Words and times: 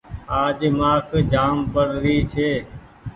آج 0.41 0.59
مآک 0.79 1.09
جآم 1.31 1.57
پڙري 1.73 2.17
ڇي۔ 2.31 2.49